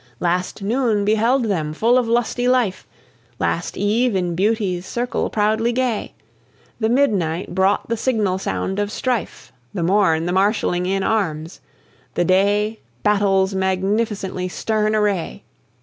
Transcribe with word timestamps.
Last 0.19 0.63
noon 0.63 1.05
beheld 1.05 1.43
them 1.45 1.73
full 1.73 1.95
of 1.95 2.07
lusty 2.07 2.47
life, 2.47 2.87
Last 3.37 3.77
eve 3.77 4.15
in 4.15 4.33
Beauty's 4.33 4.83
circle 4.83 5.29
proudly 5.29 5.71
gay; 5.71 6.15
The 6.79 6.89
midnight 6.89 7.53
brought 7.53 7.87
the 7.87 7.95
signal 7.95 8.39
sound 8.39 8.79
of 8.79 8.91
strife, 8.91 9.53
The 9.75 9.83
morn 9.83 10.25
the 10.25 10.31
marshalling 10.33 10.87
in 10.87 11.03
arms, 11.03 11.59
the 12.15 12.25
day, 12.25 12.79
Battle's 13.03 13.53
magnificently 13.53 14.47
stern 14.47 14.95
array! 14.95 15.43